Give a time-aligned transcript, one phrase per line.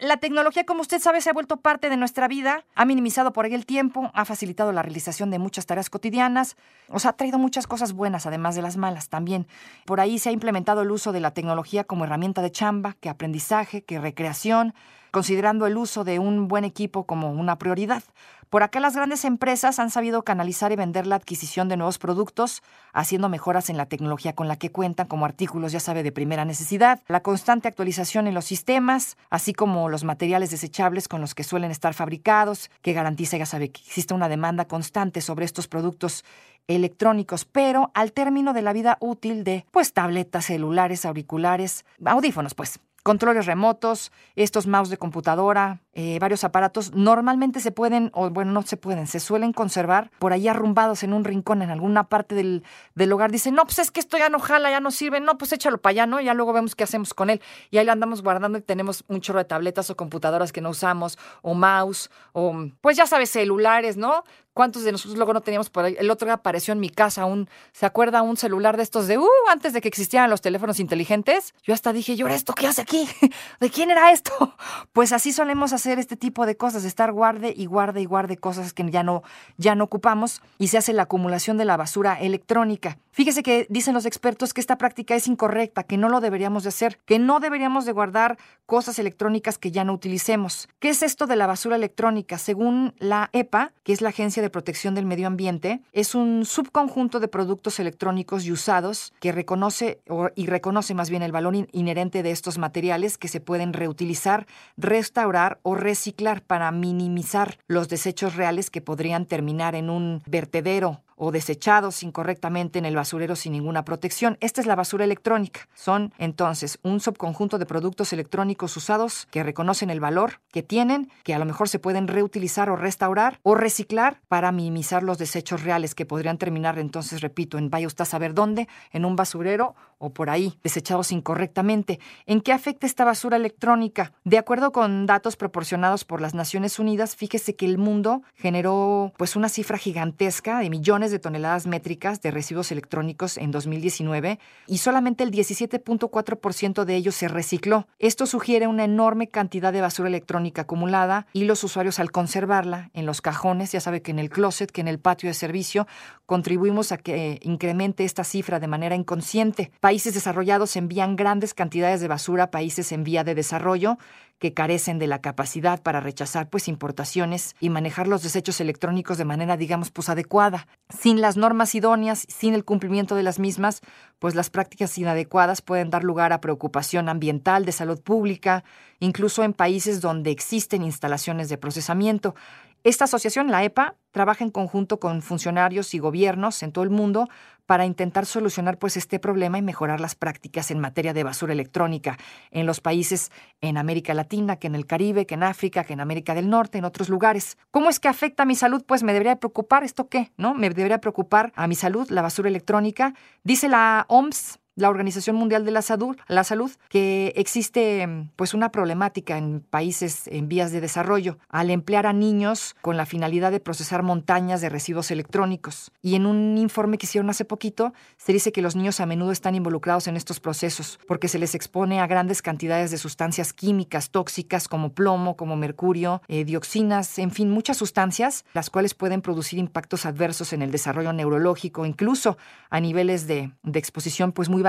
[0.00, 3.44] La tecnología, como usted sabe, se ha vuelto parte de nuestra vida, ha minimizado por
[3.44, 6.56] ahí el tiempo, ha facilitado la realización de muchas tareas cotidianas,
[6.88, 9.48] os ha traído muchas cosas buenas, además de las malas también.
[9.86, 13.08] Por ahí se ha implementado el uso de la tecnología como herramienta de chamba, que
[13.08, 14.72] aprendizaje, que recreación,
[15.10, 18.04] considerando el uso de un buen equipo como una prioridad.
[18.50, 22.62] Por acá las grandes empresas han sabido canalizar y vender la adquisición de nuevos productos,
[22.94, 26.46] haciendo mejoras en la tecnología con la que cuentan, como artículos, ya sabe, de primera
[26.46, 31.44] necesidad, la constante actualización en los sistemas, así como los materiales desechables con los que
[31.44, 36.24] suelen estar fabricados, que garantiza, ya sabe, que existe una demanda constante sobre estos productos
[36.66, 42.78] electrónicos, pero al término de la vida útil de, pues, tabletas, celulares, auriculares, audífonos, pues,
[43.08, 48.60] controles remotos, estos mouse de computadora, eh, varios aparatos, normalmente se pueden, o bueno, no
[48.60, 52.64] se pueden, se suelen conservar por ahí arrumbados en un rincón, en alguna parte del,
[52.94, 53.32] del hogar.
[53.32, 55.78] Dicen, no, pues es que esto ya no jala, ya no sirve, no, pues échalo
[55.78, 56.20] para allá, ¿no?
[56.20, 57.40] Ya luego vemos qué hacemos con él.
[57.70, 60.68] Y ahí lo andamos guardando y tenemos un chorro de tabletas o computadoras que no
[60.68, 64.22] usamos, o mouse, o pues ya sabes, celulares, ¿no?
[64.58, 65.84] ¿Cuántos de nosotros luego no teníamos por?
[65.84, 68.22] El otro día apareció en mi casa un, ¿se acuerda?
[68.22, 71.54] Un celular de estos de, uh, antes de que existieran los teléfonos inteligentes.
[71.62, 73.08] Yo hasta dije, ¿y ahora esto qué hace aquí?
[73.60, 74.32] ¿De quién era esto?
[74.92, 78.72] Pues así solemos hacer este tipo de cosas, estar guarde y guarde y guarde cosas
[78.72, 79.22] que ya no,
[79.56, 82.98] ya no ocupamos y se hace la acumulación de la basura electrónica.
[83.12, 86.70] Fíjese que dicen los expertos que esta práctica es incorrecta, que no lo deberíamos de
[86.70, 90.68] hacer, que no deberíamos de guardar cosas electrónicas que ya no utilicemos.
[90.78, 92.38] ¿Qué es esto de la basura electrónica?
[92.38, 97.20] Según la EPA, que es la Agencia de Protección del Medio Ambiente, es un subconjunto
[97.20, 100.00] de productos electrónicos y usados que reconoce
[100.34, 105.60] y reconoce más bien el valor inherente de estos materiales que se pueden reutilizar, restaurar
[105.62, 112.02] o reciclar para minimizar los desechos reales que podrían terminar en un vertedero o desechados
[112.02, 114.38] incorrectamente en el basurero sin ninguna protección.
[114.40, 115.68] Esta es la basura electrónica.
[115.74, 121.34] Son entonces un subconjunto de productos electrónicos usados que reconocen el valor que tienen, que
[121.34, 125.94] a lo mejor se pueden reutilizar o restaurar o reciclar para minimizar los desechos reales
[125.94, 130.10] que podrían terminar entonces, repito, en vaya usted a saber dónde, en un basurero o
[130.10, 131.98] por ahí, desechados incorrectamente.
[132.26, 134.12] ¿En qué afecta esta basura electrónica?
[134.24, 139.34] De acuerdo con datos proporcionados por las Naciones Unidas, fíjese que el mundo generó pues
[139.34, 145.24] una cifra gigantesca de millones de toneladas métricas de residuos electrónicos en 2019 y solamente
[145.24, 147.86] el 17.4% de ellos se recicló.
[147.98, 153.06] Esto sugiere una enorme cantidad de basura electrónica acumulada y los usuarios al conservarla en
[153.06, 155.86] los cajones, ya sabe que en el closet, que en el patio de servicio,
[156.26, 159.70] contribuimos a que incremente esta cifra de manera inconsciente.
[159.80, 163.98] Países desarrollados envían grandes cantidades de basura a países en vía de desarrollo
[164.38, 169.24] que carecen de la capacidad para rechazar pues importaciones y manejar los desechos electrónicos de
[169.24, 170.66] manera digamos pues adecuada.
[170.88, 173.80] Sin las normas idóneas, sin el cumplimiento de las mismas,
[174.18, 178.64] pues las prácticas inadecuadas pueden dar lugar a preocupación ambiental, de salud pública,
[179.00, 182.34] incluso en países donde existen instalaciones de procesamiento.
[182.84, 187.28] Esta asociación, la EPA, trabaja en conjunto con funcionarios y gobiernos en todo el mundo
[187.66, 192.16] para intentar solucionar pues este problema y mejorar las prácticas en materia de basura electrónica
[192.50, 193.30] en los países
[193.60, 196.78] en América Latina, que en el Caribe, que en África, que en América del Norte,
[196.78, 197.58] en otros lugares.
[197.70, 198.82] ¿Cómo es que afecta a mi salud?
[198.86, 200.54] Pues me debería preocupar esto qué, ¿no?
[200.54, 203.12] Me debería preocupar a mi salud la basura electrónica.
[203.42, 208.70] Dice la OMS la Organización Mundial de la Salud, la Salud, que existe pues una
[208.70, 213.58] problemática en países en vías de desarrollo al emplear a niños con la finalidad de
[213.58, 215.90] procesar montañas de residuos electrónicos.
[216.00, 219.32] Y en un informe que hicieron hace poquito, se dice que los niños a menudo
[219.32, 224.10] están involucrados en estos procesos porque se les expone a grandes cantidades de sustancias químicas
[224.10, 229.58] tóxicas como plomo, como mercurio, eh, dioxinas, en fin, muchas sustancias, las cuales pueden producir
[229.58, 232.38] impactos adversos en el desarrollo neurológico, incluso
[232.70, 234.62] a niveles de, de exposición pues muy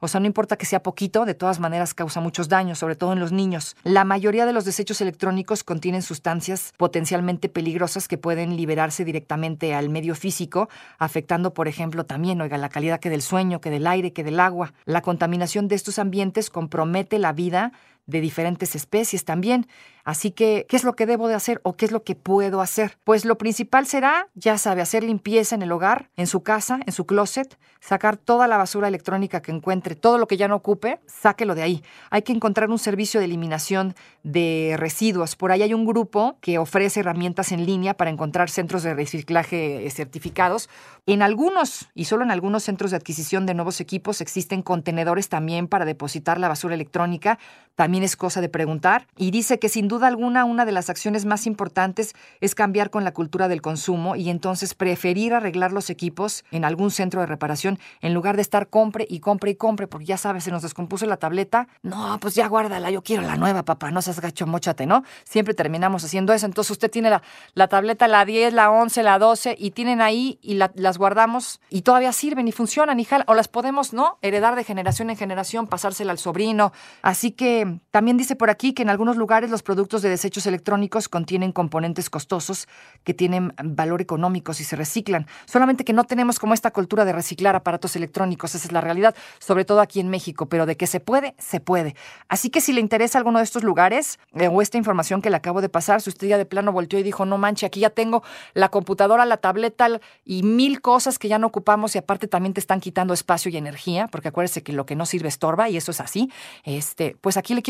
[0.00, 3.12] O sea, no importa que sea poquito, de todas maneras causa muchos daños, sobre todo
[3.12, 3.76] en los niños.
[3.84, 9.88] La mayoría de los desechos electrónicos contienen sustancias potencialmente peligrosas que pueden liberarse directamente al
[9.88, 10.68] medio físico,
[10.98, 14.40] afectando, por ejemplo, también, oiga, la calidad que del sueño, que del aire, que del
[14.40, 14.72] agua.
[14.84, 17.72] La contaminación de estos ambientes compromete la vida
[18.10, 19.66] de diferentes especies también.
[20.04, 22.60] Así que, ¿qué es lo que debo de hacer o qué es lo que puedo
[22.60, 22.98] hacer?
[23.04, 26.92] Pues lo principal será, ya sabe, hacer limpieza en el hogar, en su casa, en
[26.92, 31.00] su closet, sacar toda la basura electrónica que encuentre, todo lo que ya no ocupe,
[31.06, 31.84] sáquelo de ahí.
[32.10, 35.36] Hay que encontrar un servicio de eliminación de residuos.
[35.36, 39.86] Por ahí hay un grupo que ofrece herramientas en línea para encontrar centros de reciclaje
[39.86, 40.68] eh, certificados.
[41.06, 45.68] En algunos, y solo en algunos centros de adquisición de nuevos equipos, existen contenedores también
[45.68, 47.38] para depositar la basura electrónica.
[47.74, 49.06] También es cosa de preguntar.
[49.16, 53.04] Y dice que sin duda alguna una de las acciones más importantes es cambiar con
[53.04, 57.78] la cultura del consumo y entonces preferir arreglar los equipos en algún centro de reparación
[58.00, 61.06] en lugar de estar compre y compre y compre, porque ya sabes, se nos descompuso
[61.06, 61.68] la tableta.
[61.82, 65.04] No, pues ya guárdala, yo quiero la nueva, papá, no seas gacho, mochate, ¿no?
[65.24, 66.46] Siempre terminamos haciendo eso.
[66.46, 67.22] Entonces usted tiene la,
[67.54, 71.82] la tableta, la 10, la 11, la 12 y tienen ahí y las guardamos y
[71.82, 74.18] todavía sirven y funcionan y o las podemos, ¿no?
[74.22, 76.72] Heredar de generación en generación, pasársela al sobrino.
[77.02, 81.08] Así que también dice por aquí que en algunos lugares los productos de desechos electrónicos
[81.08, 82.68] contienen componentes costosos
[83.04, 85.26] que tienen valor económico si se reciclan.
[85.46, 89.14] Solamente que no tenemos como esta cultura de reciclar aparatos electrónicos, esa es la realidad,
[89.38, 91.96] sobre todo aquí en México, pero de que se puede, se puede.
[92.28, 95.36] Así que si le interesa alguno de estos lugares eh, o esta información que le
[95.36, 97.90] acabo de pasar, si usted ya de plano volteó y dijo, no manche, aquí ya
[97.90, 98.22] tengo
[98.54, 99.88] la computadora, la tableta
[100.24, 103.56] y mil cosas que ya no ocupamos y aparte también te están quitando espacio y
[103.56, 106.30] energía, porque acuérdese que lo que no sirve estorba y eso es así,
[106.64, 107.62] este, pues aquí le